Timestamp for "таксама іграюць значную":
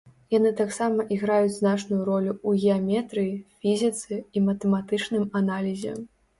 0.61-1.99